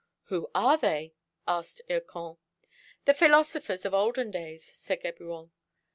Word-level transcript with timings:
"Who 0.33 0.49
are 0.55 0.77
they?" 0.77 1.13
asked 1.47 1.81
Hircan. 1.87 2.39
"The 3.05 3.13
philosophers 3.13 3.85
of 3.85 3.93
olden 3.93 4.31
days," 4.31 4.65
said 4.65 5.03
Geburon. 5.03 5.51